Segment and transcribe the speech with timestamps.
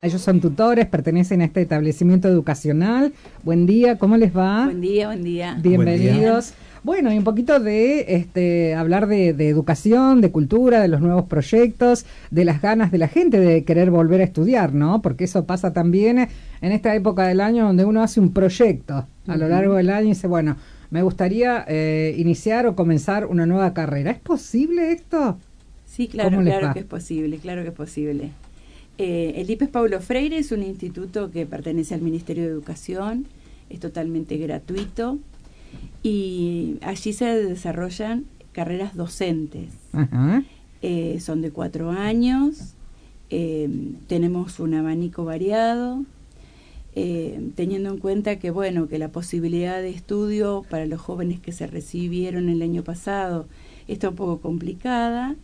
[0.00, 3.12] Ellos son tutores, pertenecen a este establecimiento educacional.
[3.42, 4.66] Buen día, ¿cómo les va?
[4.66, 5.58] Buen día, buen día.
[5.60, 6.52] Bienvenidos.
[6.84, 12.06] Bueno, y un poquito de este, hablar de, educación, de cultura, de los nuevos proyectos,
[12.30, 15.02] de las ganas de la gente de querer volver a estudiar, ¿no?
[15.02, 16.28] Porque eso pasa también
[16.60, 20.06] en esta época del año donde uno hace un proyecto a lo largo del año
[20.06, 20.58] y dice, bueno,
[20.90, 24.12] me gustaría eh, iniciar o comenzar una nueva carrera.
[24.12, 25.38] ¿Es posible esto?
[25.86, 28.30] Sí, claro, claro que es posible, claro que es posible.
[28.98, 33.26] Eh, el IPES Paulo Freire es un instituto que pertenece al Ministerio de Educación,
[33.70, 35.18] es totalmente gratuito
[36.02, 39.68] y allí se desarrollan carreras docentes.
[40.82, 42.74] Eh, son de cuatro años,
[43.30, 43.68] eh,
[44.08, 46.04] tenemos un abanico variado,
[47.54, 51.68] teniendo en cuenta que bueno que la posibilidad de estudio para los jóvenes que se
[51.68, 53.46] recibieron el año pasado
[53.86, 55.36] está un poco complicada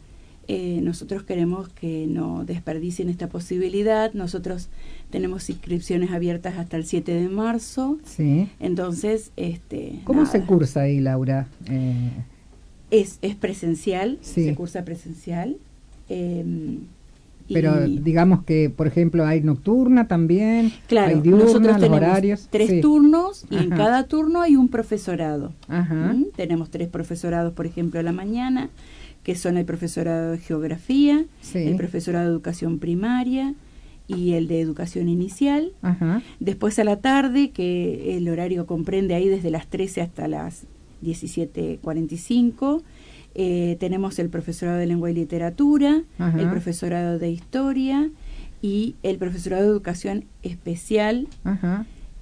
[0.49, 4.13] eh, nosotros queremos que no desperdicien esta posibilidad.
[4.13, 4.69] Nosotros
[5.11, 7.99] tenemos inscripciones abiertas hasta el 7 de marzo.
[8.05, 8.49] Sí.
[8.61, 10.01] Entonces, este.
[10.05, 11.47] ¿Cómo se cursa ahí, Laura?
[11.71, 12.11] Eh,
[12.91, 15.57] es, es presencial, se cursa presencial.
[16.09, 16.81] Em,
[17.53, 22.49] pero digamos que, por ejemplo, hay nocturna también, claro, hay diurna, nosotros tenemos horarios.
[22.51, 25.53] Tres turnos y en cada turno hay un profesorado.
[25.69, 26.25] ¿Mm?
[26.37, 28.71] Tenemos tres profesorados, por ejemplo, a la mañana,
[29.25, 33.55] que son el profesorado de geografía, el profesorado de educación primaria
[34.07, 35.73] y el de educación inicial.
[36.39, 40.67] Después a la tarde, que el horario comprende ahí desde las 13 hasta las
[41.03, 42.83] 17.45.
[43.37, 48.11] Eh, tenemos el profesorado de lengua y literatura, el profesorado de historia
[48.61, 51.29] y el profesorado de educación especial,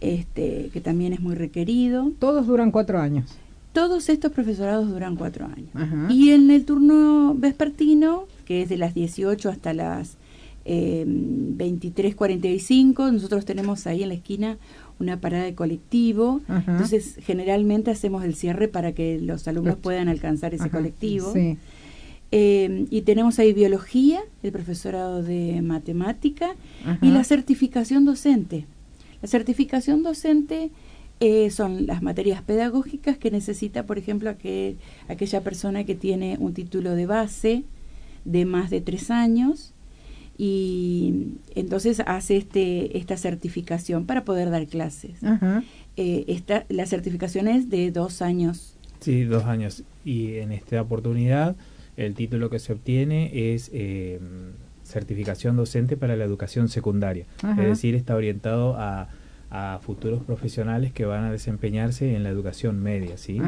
[0.01, 2.13] este, que también es muy requerido.
[2.21, 3.37] Todos duran cuatro años.
[3.73, 5.71] Todos estos profesorados duran cuatro años.
[6.11, 10.17] Y en el turno vespertino, que es de las 18 hasta las
[10.65, 14.59] eh, 23.45, nosotros tenemos ahí en la esquina
[14.99, 16.43] una parada de colectivo.
[16.49, 21.33] Entonces, generalmente hacemos el cierre para que los alumnos puedan alcanzar ese colectivo.
[22.35, 26.55] Eh, y tenemos ahí biología, el profesorado de matemática
[27.01, 28.67] y la certificación docente.
[29.21, 30.71] La certificación docente
[31.21, 34.31] eh, son las materias pedagógicas que necesita, por ejemplo,
[35.09, 37.65] aquella persona que tiene un título de base
[38.25, 39.73] de más de tres años
[40.39, 45.13] y entonces hace este esta certificación para poder dar clases.
[45.97, 48.77] Eh, esta, la certificación es de dos años.
[49.01, 49.85] Sí, dos años.
[50.05, 51.55] Y en esta oportunidad
[51.97, 54.19] el título que se obtiene es eh,
[54.85, 57.27] certificación docente para la educación secundaria.
[57.43, 59.09] Es decir, está orientado a
[59.55, 63.39] a futuros profesionales que van a desempeñarse en la educación media, ¿sí?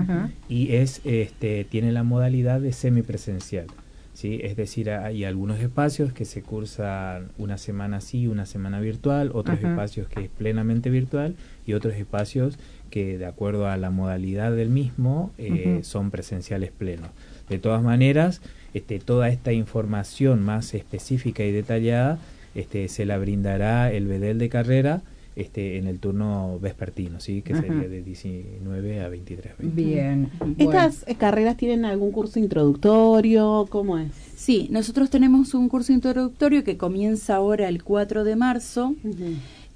[0.51, 3.69] Y es, este, tiene la modalidad de semipresencial,
[4.13, 4.39] ¿sí?
[4.43, 9.59] Es decir, hay algunos espacios que se cursan una semana sí, una semana virtual, otros
[9.61, 12.59] espacios que es plenamente virtual y otros espacios
[12.91, 17.09] que de acuerdo a la modalidad del mismo eh, son presenciales plenos.
[17.49, 18.43] De todas maneras,
[18.75, 22.19] este, toda esta información más específica y detallada
[22.55, 25.03] este, se la brindará el bedel de carrera
[25.37, 27.43] este, en el turno vespertino, ¿sí?
[27.43, 29.55] que sería de 19 a 23.
[29.59, 30.31] Bien.
[30.59, 33.67] ¿Estas carreras tienen algún curso introductorio?
[33.69, 34.13] ¿Cómo es?
[34.37, 38.95] Sí, nosotros tenemos un curso introductorio que comienza ahora el 4 de marzo,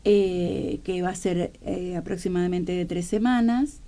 [0.04, 3.80] eh, que va a ser eh, aproximadamente de tres semanas.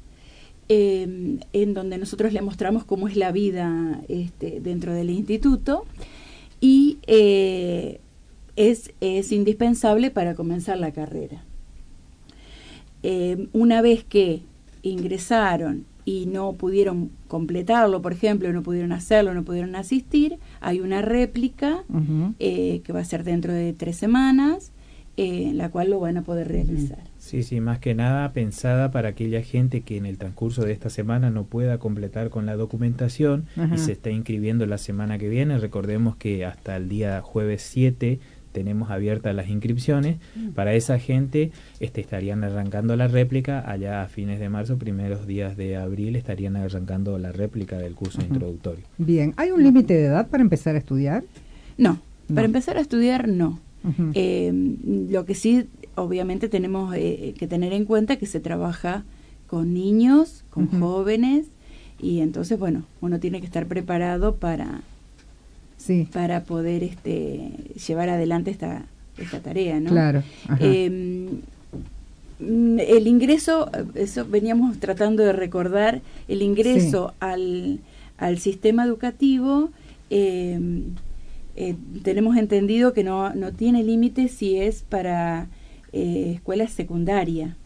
[0.72, 5.84] Em, en donde nosotros le mostramos cómo es la vida este, dentro del instituto
[6.60, 7.98] y eh,
[8.54, 11.42] es, es indispensable para comenzar la carrera.
[13.02, 14.42] Eh, una vez que
[14.82, 21.02] ingresaron y no pudieron completarlo, por ejemplo, no pudieron hacerlo, no pudieron asistir, hay una
[21.02, 21.84] réplica
[22.38, 24.72] eh, que va a ser dentro de tres semanas,
[25.16, 26.98] eh, en la cual lo van a poder realizar.
[27.18, 30.88] Sí, sí, más que nada pensada para aquella gente que en el transcurso de esta
[30.88, 33.44] semana no pueda completar con la documentación
[33.74, 35.58] y se está inscribiendo la semana que viene.
[35.58, 38.18] Recordemos que hasta el día jueves 7
[38.52, 40.18] tenemos abiertas las inscripciones.
[40.34, 40.48] Mm.
[40.50, 45.56] Para esa gente este, estarían arrancando la réplica, allá a fines de marzo, primeros días
[45.56, 48.84] de abril, estarían arrancando la réplica del curso introductorio.
[48.98, 51.24] Bien, ¿hay un límite de edad para empezar a estudiar?
[51.78, 52.00] No,
[52.32, 53.60] para empezar a estudiar no.
[54.14, 54.52] Eh,
[55.08, 59.04] lo que sí, obviamente tenemos eh, que tener en cuenta que se trabaja
[59.46, 61.46] con niños, con jóvenes,
[61.98, 64.82] y entonces, bueno, uno tiene que estar preparado para
[66.12, 67.50] para poder este,
[67.86, 68.84] llevar adelante esta,
[69.18, 69.90] esta tarea, ¿no?
[69.90, 70.22] Claro.
[70.60, 71.40] Em,
[72.40, 77.80] el ingreso, eso veníamos tratando de recordar, el ingreso al,
[78.16, 79.70] al sistema educativo
[80.08, 80.94] em,
[81.56, 85.48] eh, tenemos entendido que no, no tiene límite si es para
[85.92, 87.56] eh, escuela secundaria,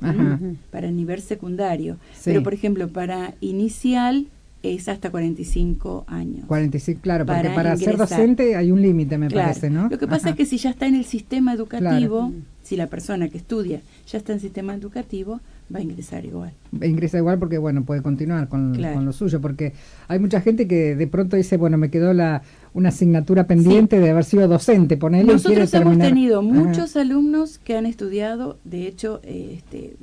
[0.70, 1.98] para nivel secundario.
[2.24, 4.26] Pero, por ejemplo, para inicial
[4.72, 6.46] es hasta 45 años.
[6.46, 9.88] 45, claro, porque para, ser docente hay un límite, me parece, ¿no?
[9.88, 12.32] Lo que pasa es que si ya está en el sistema educativo,
[12.62, 15.40] si la persona que estudia ya está en el sistema educativo,
[15.72, 16.52] va a ingresar igual.
[16.82, 19.72] Ingresa igual porque, bueno, puede continuar con, lo suyo, porque
[20.08, 22.42] hay mucha gente que de pronto dice, bueno, me quedó la
[22.74, 27.86] una asignatura pendiente de haber sido docente, ponerle Nosotros hemos tenido muchos alumnos que han
[27.86, 29.94] estudiado, de hecho, este,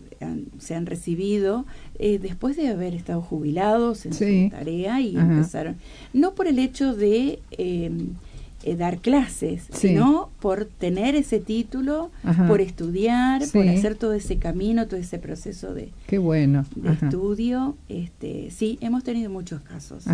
[0.58, 1.66] se han recibido
[2.00, 5.76] eh, después de haber estado jubilados en su tarea y empezaron,
[6.14, 7.40] no por el hecho de...
[7.52, 7.92] Eh,
[8.64, 12.12] eh, dar clases, sino por tener ese título,
[12.48, 16.66] por estudiar, por hacer todo ese camino, todo ese proceso de, Qué bueno.
[17.02, 17.76] estudio.
[17.90, 20.06] Este, sí, hemos tenido muchos casos.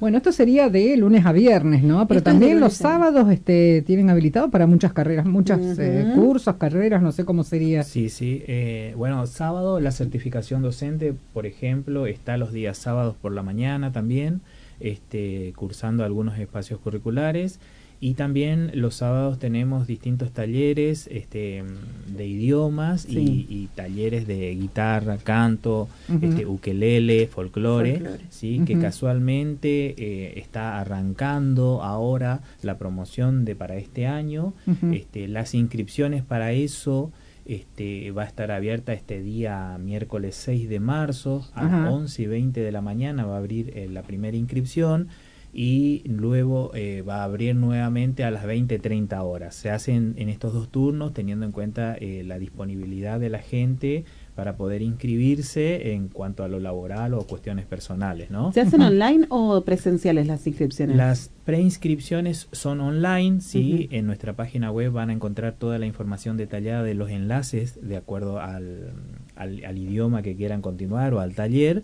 [0.00, 2.06] Bueno, esto sería de lunes a viernes, ¿no?
[2.06, 7.12] Pero también los sábados este, tienen habilitado para muchas carreras, muchos eh, cursos, carreras, no
[7.12, 7.82] sé cómo sería.
[7.82, 8.42] Sí, sí.
[8.46, 13.92] Eh, bueno, sábado la certificación docente, por ejemplo, está los días sábados por la mañana
[13.92, 14.40] también,
[14.78, 17.58] este, cursando algunos espacios curriculares.
[18.02, 21.62] Y también los sábados tenemos distintos talleres este,
[22.06, 25.86] de idiomas y, talleres de guitarra, canto,
[26.22, 28.62] este, ukelele, folclore, ¿sí?
[28.64, 34.54] que casualmente eh, está arrancando ahora la promoción de para este año.
[34.92, 37.12] este, las inscripciones para eso
[37.44, 42.26] este, va a estar abierta este día miércoles 6 de marzo a las 11 y
[42.26, 45.08] 20 de la mañana va a abrir eh, la primera inscripción
[45.52, 49.54] y luego eh, va a abrir nuevamente a las 20-30 horas.
[49.54, 54.04] Se hacen en estos dos turnos teniendo en cuenta eh, la disponibilidad de la gente
[54.36, 58.52] para poder inscribirse en cuanto a lo laboral o cuestiones personales, ¿no?
[58.52, 60.96] ¿Se hacen online o presenciales las inscripciones?
[60.96, 66.36] Las preinscripciones son online, sí, en nuestra página web van a encontrar toda la información
[66.36, 68.92] detallada de los enlaces de acuerdo al,
[69.34, 71.82] al idioma que quieran continuar o al taller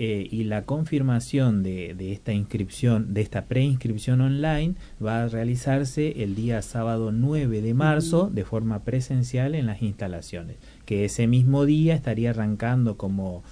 [0.00, 6.22] eh, y la confirmación de, de, esta inscripción, de esta preinscripción online, va a realizarse
[6.22, 10.56] el día sábado 9 de marzo de forma presencial en las instalaciones,
[10.86, 13.42] que ese mismo día estaría arrancando como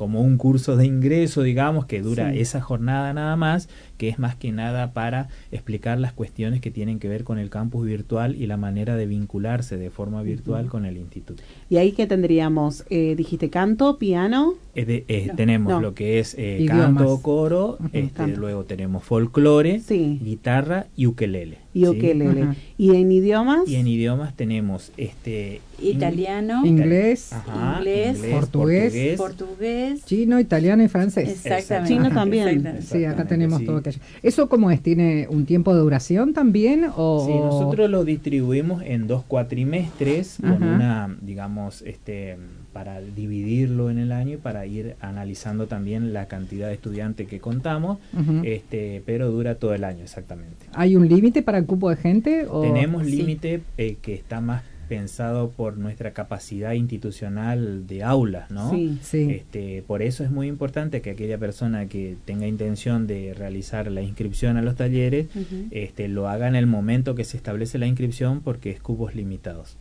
[0.00, 3.68] como un curso de ingreso, digamos, que dura esa jornada nada más,
[4.00, 7.50] que es más que nada para explicar las cuestiones que tienen que ver con el
[7.50, 11.42] campus virtual y la manera de vincularse de forma virtual con el instituto.
[11.68, 12.86] ¿Y ahí que tendríamos?
[12.88, 14.54] Eh, dijiste canto, piano.
[14.74, 21.58] Eh, tenemos lo que es eh, canto, coro, este, luego tenemos folclore, guitarra y ukelele.
[21.74, 22.56] Y ukelele.
[22.78, 23.68] ¿Y en idiomas?
[23.68, 27.32] Y en idiomas tenemos este italiano, inglés,
[27.76, 31.28] inglés, portugués, portugués, chino, italiano y francés.
[31.28, 31.94] Exactamente.
[31.94, 32.78] Chino también.
[32.82, 33.82] Sí, acá tenemos todo
[34.22, 34.82] ¿Eso cómo es?
[34.82, 36.86] ¿Tiene un tiempo de duración también?
[36.96, 37.24] O...
[37.26, 42.36] Sí, nosotros lo distribuimos en dos cuatrimestres con una, digamos, este
[42.72, 47.40] para dividirlo en el año y para ir analizando también la cantidad de estudiantes que
[47.40, 47.98] contamos,
[48.44, 50.66] este, pero dura todo el año exactamente.
[50.74, 52.46] ¿Hay un límite para el cupo de gente?
[52.48, 52.62] O?
[52.62, 58.72] Tenemos límite eh, que está más pensado por nuestra capacidad institucional de aulas, ¿no?
[58.72, 59.30] Sí, sí.
[59.30, 64.02] Este, por eso es muy importante que aquella persona que tenga intención de realizar la
[64.02, 65.28] inscripción a los talleres,
[65.70, 69.78] este, lo haga en el momento que se establece la inscripción porque es cupos limitados.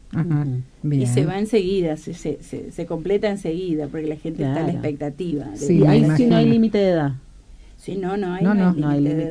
[0.83, 2.37] Y se va enseguida, se, se,
[2.71, 5.47] se, completa enseguida porque la gente está a la expectativa.
[5.55, 7.13] Sí, ahí sí no hay límite de edad.
[7.79, 9.29] Sí, no, no hay, no, límite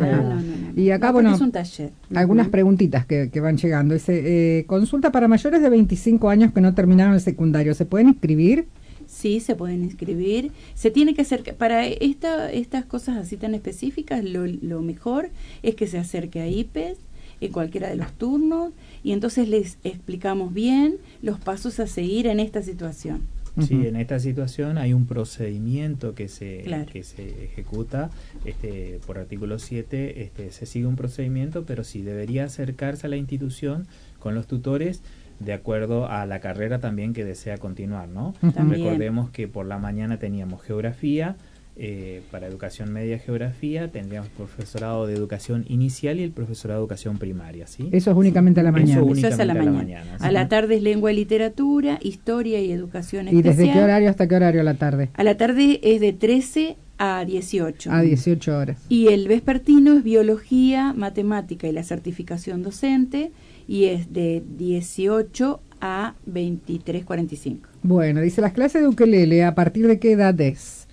[0.74, 1.92] Y acá, bueno, es un taller.
[2.14, 3.92] algunas preguntitas que, que, van llegando.
[3.92, 8.08] Dice, eh, consulta para mayores de 25 años que no terminaron el secundario, ¿se pueden
[8.08, 8.66] inscribir?
[9.06, 10.52] Sí, se pueden inscribir.
[10.74, 15.28] Se tiene que hacer, para esta, estas cosas así tan específicas, lo, lo mejor
[15.62, 16.96] es que se acerque a IPES
[17.40, 18.72] en cualquiera de los turnos
[19.04, 23.22] y entonces les explicamos bien los pasos a seguir en esta situación.
[23.60, 28.10] Sí, en esta situación hay un procedimiento que se, que se ejecuta
[28.44, 33.16] este, por artículo 7, este, se sigue un procedimiento, pero sí debería acercarse a la
[33.16, 33.86] institución
[34.18, 35.02] con los tutores
[35.40, 38.34] de acuerdo a la carrera también que desea continuar, ¿no?
[38.42, 41.36] Recordemos que por la mañana teníamos geografía,
[41.80, 47.18] eh, para educación media geografía tendríamos profesorado de educación inicial y el profesorado de educación
[47.18, 47.88] primaria, ¿sí?
[47.92, 49.00] Eso es únicamente a la mañana.
[49.00, 50.16] Eso, es a la mañana.
[50.18, 53.54] A la, tarde es lengua y literatura, historia y educación especial.
[53.54, 55.10] ¿Y desde qué horario hasta qué horario a la tarde?
[55.14, 57.92] A la tarde es de 13 a 18.
[57.92, 58.78] A 18 horas.
[58.88, 63.30] Y el vespertino es biología, matemática y la certificación docente
[63.68, 67.60] y es de 18 a 23.45.
[67.84, 70.87] Bueno, dice las clases de ukelele, ¿a partir de qué edad es?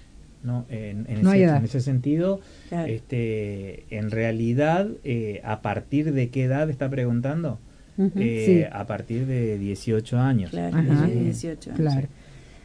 [0.46, 0.66] ¿No?
[0.70, 1.28] En, en,
[1.64, 2.40] ese, sentido,
[2.72, 7.60] este, en realidad, eh, ¿a partir de qué edad está preguntando?
[7.98, 10.52] Eh, a partir de 18 años.
[10.52, 11.80] Claro, 18 años.
[11.80, 12.08] Claro.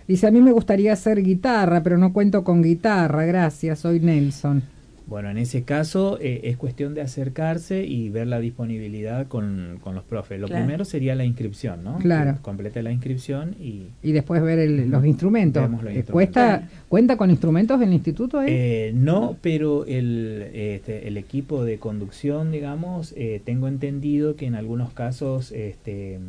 [0.09, 4.63] Dice, a mí me gustaría hacer guitarra, pero no cuento con guitarra, gracias, soy Nelson.
[5.11, 10.05] Bueno, en ese caso eh, es cuestión de acercarse y ver la disponibilidad con, los
[10.05, 10.41] profes.
[10.41, 11.99] Lo primero sería la inscripción, ¿no?
[11.99, 12.39] Claro.
[12.43, 13.89] complete la inscripción y...
[14.05, 15.69] Y después ver los, instrumentos.
[15.89, 18.41] Eh, ¿Cuesta, ¿Cuenta con instrumentos el instituto?
[18.47, 23.13] Eh, no, pero el, este, el equipo de conducción, digamos,
[23.45, 25.51] tengo entendido que en algunos casos...
[25.51, 26.21] este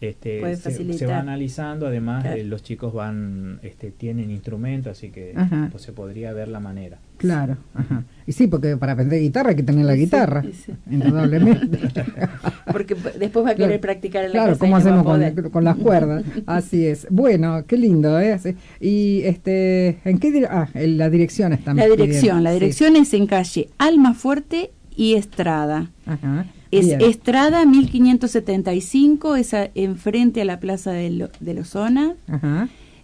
[0.00, 5.34] este, se, va analizando, además eh, los chicos van, este, tienen instrumentos, así que
[5.70, 6.98] pues, se podría ver la manera.
[7.16, 7.56] Claro,
[8.26, 10.44] y sí, porque para aprender guitarra hay que tener la guitarra,
[10.90, 11.78] indudablemente.
[12.72, 15.04] porque después va a querer practicar en la Claro, ¿cómo hacemos
[15.50, 16.24] con, las cuerdas?
[16.46, 17.06] Así es.
[17.08, 18.38] Bueno, qué lindo, ¿eh?
[18.80, 23.26] Y este, ¿en qué ah, en la dirección estamos La dirección, la dirección es en
[23.26, 25.90] calle Almafuerte y Estrada.
[26.04, 26.46] Ajá.
[26.70, 32.14] Es Estrada 1575, es enfrente a la Plaza de, de Lozona.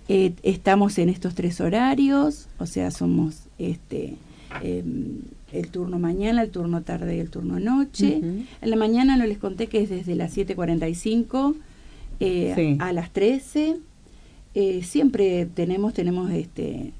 [0.09, 4.14] Eh, estamos en estos tres horarios, o sea, somos este
[4.62, 5.21] em,
[5.52, 8.16] el turno mañana, el turno tarde y el turno noche.
[8.16, 11.54] En la mañana no les conté que es desde las 7.45
[12.21, 13.76] eh, a las 13.
[14.54, 16.92] Eh, siempre tenemos, tenemos este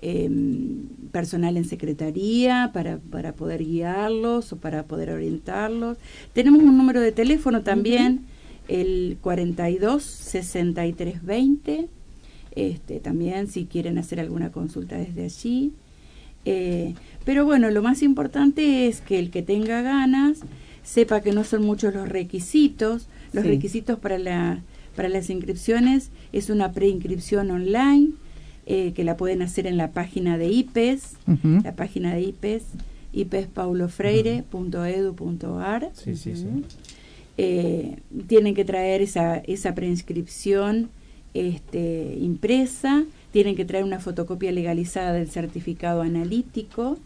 [0.00, 5.98] Em, personal en secretaría para, para poder guiarlos o para poder orientarlos.
[6.32, 8.20] Tenemos un número de teléfono también,
[8.68, 11.88] el 42 63 20.
[12.54, 15.72] Este, también si quieren hacer alguna consulta desde allí.
[16.44, 20.40] Eh, pero bueno, lo más importante es que el que tenga ganas
[20.84, 23.08] sepa que no son muchos los requisitos.
[23.32, 24.62] Los requisitos para, la,
[24.94, 28.12] para las inscripciones es una preinscripción online
[28.70, 31.14] eh, que la pueden hacer en la página de IPES,
[31.64, 32.64] la página de IPES,
[33.14, 35.90] ipespaulofreire.edu.ar.
[35.94, 36.46] Sí, sí, sí.
[37.38, 37.96] Eh,
[38.26, 40.90] tienen que traer esa, esa preinscripción
[41.32, 46.98] este, impresa, tienen que traer una fotocopia legalizada del certificado analítico,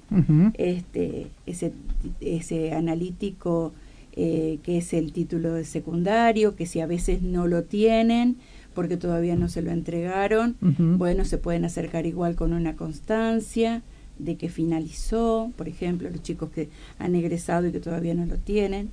[0.54, 1.74] este, ese,
[2.20, 3.72] ese analítico
[4.16, 8.38] eh, que es el título de secundario, que si a veces no lo tienen,
[8.74, 10.56] porque todavía no se lo entregaron.
[10.60, 13.82] Bueno, se pueden acercar igual con una constancia
[14.18, 18.36] de que finalizó, por ejemplo, los chicos que han egresado y que todavía no lo
[18.36, 18.90] tienen.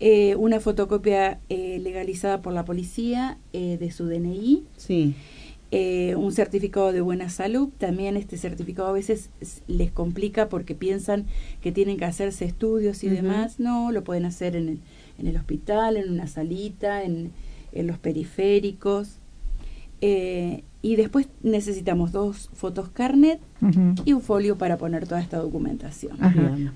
[0.00, 4.64] Eh, una fotocopia eh, legalizada por la policía eh, de su DNI.
[4.76, 5.14] Sí.
[6.16, 7.68] un certificado de buena salud.
[7.78, 9.30] También este certificado a veces
[9.66, 11.26] les complica porque piensan
[11.60, 13.58] que tienen que hacerse estudios y demás.
[13.58, 14.78] No, lo pueden hacer en el,
[15.18, 17.32] en el hospital, en una salita, en,
[17.72, 19.18] en los periféricos.
[20.00, 23.40] Eh, y después necesitamos dos fotos carnet
[24.04, 26.16] y un folio para poner toda esta documentación.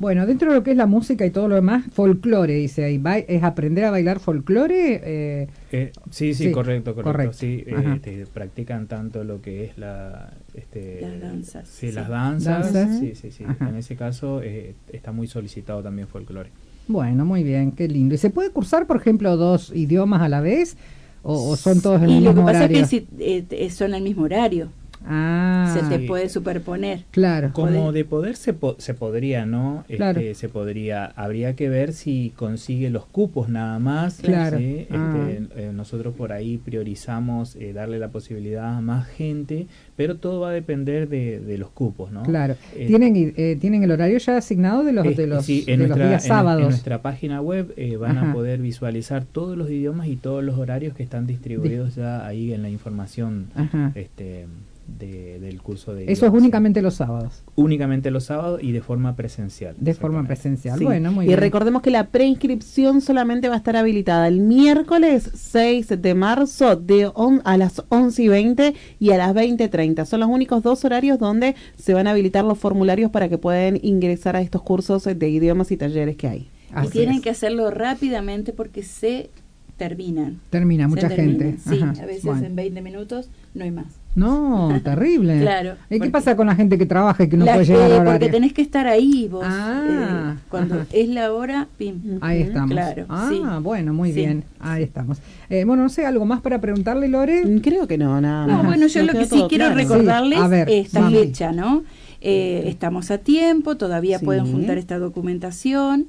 [0.00, 3.00] Bueno, dentro de lo que es la música y todo lo demás, folclore, dice ahí,
[3.28, 5.00] ¿es aprender a bailar folclore?
[5.04, 7.32] Eh, eh, sí, sí, correcto, correcto.
[7.32, 10.32] Sí, este, practican tanto lo que es la...
[10.54, 11.68] Este, las danzas.
[11.68, 12.98] Sí, las danzas.
[12.98, 13.44] Sí, sí, sí.
[13.60, 16.50] En ese caso está muy solicitado también folclore.
[16.88, 18.14] Bueno, muy bien, qué lindo.
[18.14, 20.76] ¿Y se puede cursar, por ejemplo, dos idiomas a la vez?
[21.22, 22.42] ¿O, son todos en el mismo horario?
[22.42, 24.68] Lo que pasa es que si, eh, son el mismo horario.
[25.06, 27.04] Ah, se te puede superponer.
[27.10, 27.50] Claro.
[27.52, 29.84] Como de poder se, se podría, ¿no?
[29.88, 30.20] Claro.
[30.20, 34.20] Este, se podría, habría que ver si consigue los cupos nada más.
[34.20, 34.58] Claro.
[34.58, 35.28] Este, ah.
[35.56, 39.66] eh, nosotros por ahí priorizamos eh, darle la posibilidad a más gente,
[39.96, 42.22] pero todo va a depender de, los cupos, ¿no?
[42.22, 42.56] Claro.
[42.74, 46.62] Eh, ¿Tienen, ¿Tienen el horario ya asignado de los, de los, días sábados?
[46.62, 50.94] En, nuestra página web van a poder visualizar todos los idiomas y todos los horarios
[50.94, 53.48] que están distribuidos ya ahí en la información.
[53.94, 54.46] Este,
[54.86, 56.10] del curso de...
[56.10, 57.42] Eso es únicamente los sábados.
[57.54, 59.74] Únicamente los sábados y de forma presencial.
[59.78, 64.28] De forma presencial, bueno, muy y recordemos que la preinscripción solamente va a estar habilitada
[64.28, 67.10] el miércoles 6 de marzo de
[67.44, 70.04] a las 11 y 20 y a las 20.30.
[70.04, 73.78] Son los únicos dos horarios donde se van a habilitar los formularios para que puedan
[73.82, 76.48] ingresar a estos cursos de idiomas y talleres que hay.
[76.84, 79.30] y tienen que hacerlo rápidamente porque se
[79.76, 80.40] terminan.
[80.50, 81.56] Termina mucha gente.
[81.58, 84.01] Sí, a veces en 20 minutos no hay más.
[84.14, 85.40] No, terrible.
[85.40, 85.76] claro.
[85.88, 88.28] ¿Y qué pasa con la gente que trabaja y que no puede llegar a Porque
[88.28, 89.44] tenés que estar ahí vos.
[89.46, 92.18] Ah, eh, cuando es la hora, pim.
[92.20, 92.70] Ahí estamos.
[92.70, 93.06] Claro.
[93.08, 94.44] Ah, bueno, muy bien.
[94.60, 95.18] Ahí estamos.
[95.48, 97.44] Eh, bueno, no sé, ¿algo más para preguntarle, Lore?
[97.44, 101.10] Mm, creo que no, nada No, bueno, yo lo que sí quiero recordarles es esta
[101.10, 101.84] fecha, ¿no?
[102.20, 106.08] Eh, estamos a tiempo, todavía pueden juntar esta documentación.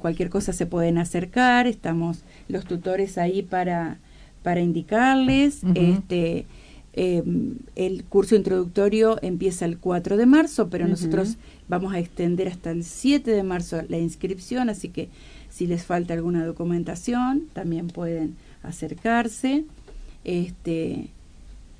[0.00, 3.98] cualquier cosa se pueden acercar, estamos los tutores ahí para,
[4.42, 5.60] para indicarles.
[5.74, 6.46] este
[7.00, 7.22] eh,
[7.76, 11.36] el curso introductorio empieza el 4 de marzo, pero nosotros
[11.68, 15.08] vamos a extender hasta el 7 de marzo la inscripción, así que
[15.48, 19.62] si les falta alguna documentación, también pueden acercarse.
[20.24, 21.06] Este,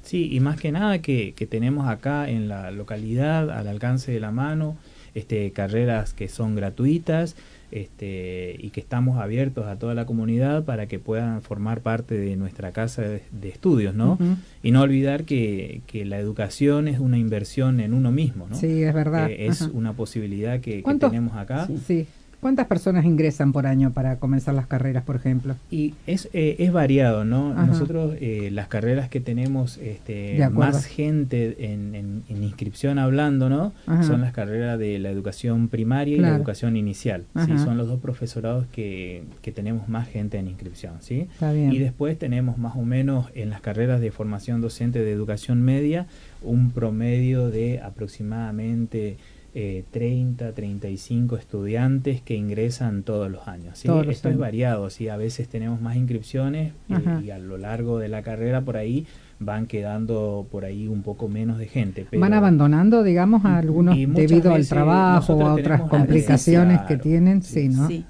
[0.04, 4.20] sí, y más que nada que, que tenemos acá en la localidad, al alcance de
[4.20, 4.76] la mano,
[5.16, 7.34] este, carreras que son gratuitas
[7.70, 12.36] este, y que estamos abiertos a toda la comunidad para que puedan formar parte de
[12.36, 14.18] nuestra casa de, estudios, ¿no?
[14.62, 18.56] Y no olvidar que, que, la educación es una inversión en uno mismo, ¿no?
[18.56, 19.30] Sí, es verdad.
[19.30, 21.68] es una posibilidad que, tenemos acá.
[21.86, 22.06] sí.
[22.40, 25.56] ¿Cuántas personas ingresan por año para comenzar las carreras, por ejemplo?
[25.72, 27.52] Y es, eh, es variado, ¿no?
[27.52, 33.72] Nosotros eh, las carreras que tenemos este, más gente en, inscripción hablando, ¿no?
[34.02, 37.24] Son las carreras de la educación primaria y la educación inicial.
[37.44, 37.58] ¿sí?
[37.58, 41.26] Son los dos profesorados que, que, tenemos más gente en inscripción, ¿sí?
[41.40, 46.06] Y después tenemos más o menos en las carreras de formación docente de educación media
[46.42, 49.16] un promedio de aproximadamente
[49.54, 53.78] eh, 30, 35 estudiantes que ingresan todos los años.
[53.78, 53.88] ¿sí?
[54.08, 55.08] Esto es variado, ¿sí?
[55.08, 59.06] a veces tenemos más inscripciones eh, y a lo largo de la carrera por ahí
[59.40, 62.06] van quedando por ahí un poco menos de gente.
[62.12, 67.68] van abandonando, digamos, a algunos debido al trabajo o a otras complicaciones que tienen, sí,
[67.68, 67.88] ¿no?
[67.88, 68.04] Sí.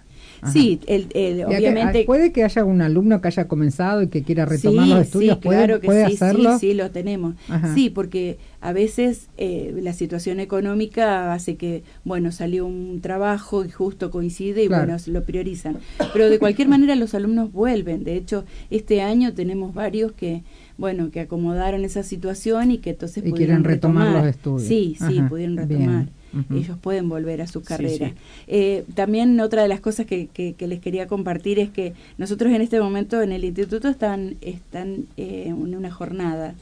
[0.52, 2.04] Sí, el, obviamente.
[2.04, 5.38] puede que haya un alumno que haya comenzado y que quiera retomar los estudios.
[5.42, 6.58] Sí, claro que sí, hacerlo?
[6.58, 7.34] sí, sí, lo tenemos.
[7.74, 13.70] Sí, porque a veces eh, la situación económica hace que, bueno, salió un trabajo y
[13.70, 15.78] justo coincide y bueno, lo priorizan.
[16.12, 18.04] Pero de cualquier manera los alumnos vuelven.
[18.04, 20.42] De hecho, este año tenemos varios que,
[20.76, 24.68] bueno, que acomodaron esa situación y que entonces y pudieron retomar, los estudios.
[24.68, 26.06] Sí, sí, pudieron retomar
[26.54, 28.12] ellos pueden volver a su carrera.
[28.46, 32.60] Eh, también otra de las cosas que, que, les quería compartir es que nosotros en
[32.60, 36.54] este momento en el instituto están, están eh, en una jornada,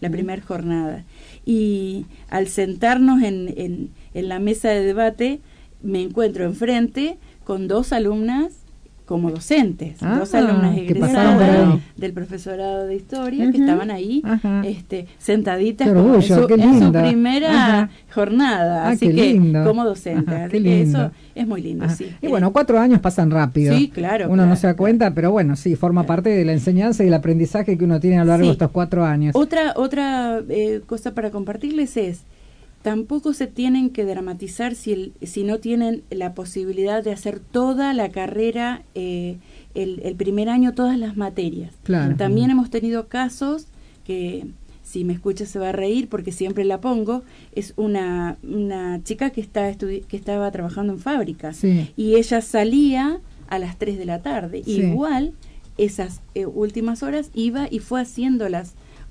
[0.00, 1.04] la primera jornada,
[1.46, 5.40] y al sentarnos en, en, en la mesa de debate
[5.82, 8.59] me encuentro enfrente con dos alumnas
[9.10, 14.22] como docentes, ah, dos alumnas egresadas del profesorado de historia que estaban ahí
[14.62, 20.54] este, sentaditas en, su, primera jornada, ah, así que como docentes.
[20.54, 22.14] eso es muy lindo, sí.
[22.22, 23.76] Y bueno, cuatro años pasan rápido.
[23.76, 24.28] Sí, claro.
[24.30, 27.14] Uno no se da cuenta, pero bueno, sí, forma parte de la enseñanza y el
[27.14, 29.34] aprendizaje que uno tiene a lo largo de estos cuatro años.
[29.34, 32.22] Otra, otra eh, cosa para compartirles es
[32.82, 38.08] tampoco se tienen que dramatizar si, si no tienen la posibilidad de hacer toda la
[38.08, 39.36] carrera, eh,
[39.74, 41.72] el, primer año, todas las materias.
[42.16, 43.66] También hemos tenido casos
[44.04, 44.46] que,
[44.82, 47.22] si me escucha se va a reír porque siempre la pongo,
[47.54, 51.52] es una, una chica que, está que estaba trabajando en fábrica
[51.96, 54.62] y ella salía a las 3 de la tarde.
[54.66, 55.34] Igual
[55.76, 58.00] esas eh, últimas horas iba y fue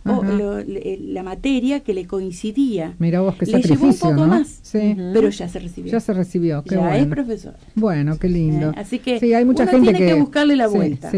[0.03, 2.95] haciendo las o la materia que le coincidía.
[2.99, 5.91] Mira vos que le llevó un poco más, pero ya se recibió.
[5.91, 7.55] Ya se recibió, qué ya es profesor.
[7.75, 8.69] Bueno, qué lindo.
[8.69, 11.11] Eh, así que hay mucha uno gente tiene que, buscarle la vuelta.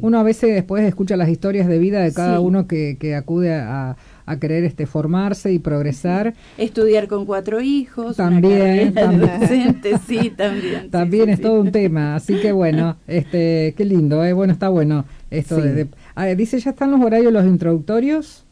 [0.00, 3.54] Uno a veces después escucha las historias de vida de cada uno que, que acude
[3.54, 6.34] a, a querer este formarse y progresar.
[6.58, 9.80] Estudiar con cuatro hijos, también, también.
[10.06, 10.90] sí, también.
[10.90, 14.32] También es todo un tema, así que bueno, este, qué lindo, ¿eh?
[14.32, 15.88] bueno, está bueno esto de,
[16.36, 18.44] dice, ¿ya están los horarios los introductorios?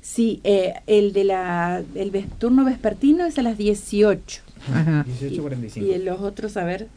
[0.00, 4.42] Sí, eh, el de la el turno vespertino es a las 18.
[4.72, 5.04] Ajá.
[5.20, 5.76] 18.45.
[5.76, 6.88] Y, y los otros, a ver,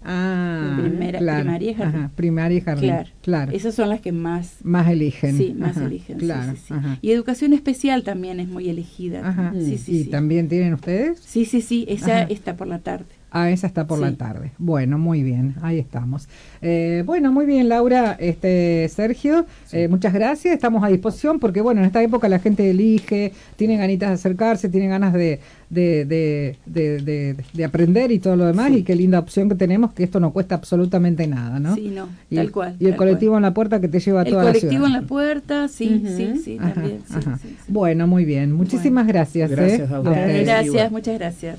[0.04, 1.96] Ah, Primera, primaria y jardín.
[2.00, 2.90] Ajá, primaria y jardín.
[2.90, 3.52] Claro, claro.
[3.52, 4.56] Esas son las que más...
[4.62, 5.36] Más eligen.
[5.36, 6.18] Sí, más Ajá, eligen.
[6.18, 6.52] Claro.
[6.52, 6.98] sí, sí, sí.
[7.02, 9.28] Y educación especial también es muy elegida.
[9.28, 9.52] Ajá.
[9.54, 10.10] Sí, sí, ¿Y sí.
[10.10, 11.18] también tienen ustedes?
[11.20, 11.84] Sí, sí, sí.
[11.88, 13.06] Esa está por la tarde.
[13.30, 14.52] Ah, esa está por la tarde.
[14.56, 16.28] Bueno, muy bien, ahí estamos.
[16.62, 20.54] Eh, bueno, muy bien, Laura, este Sergio, eh, muchas gracias.
[20.54, 24.70] Estamos a disposición porque, bueno, en esta época la gente elige, tiene ganitas de acercarse,
[24.70, 28.70] tiene ganas de, de, de, de, de- de aprender y todo lo demás.
[28.72, 31.74] Y qué linda opción que tenemos, que esto no cuesta absolutamente nada, ¿no?
[31.74, 32.76] Sí, no, y tal el, cual.
[32.80, 33.40] Y el colectivo cual.
[33.40, 34.86] en la puerta que te lleva a El toda la colectivo ciudad.
[34.86, 37.00] en la puerta, sí, sí, sí, Ajá, también.
[37.06, 37.38] sí, ajá.
[37.42, 37.56] sí, sí.
[37.68, 38.52] Bueno, muy bien.
[38.52, 39.50] Muchísimas gracias.
[39.50, 39.94] Gracias ¿eh?
[39.94, 40.46] a ustedes.
[40.46, 41.58] Gracias, muchas gracias.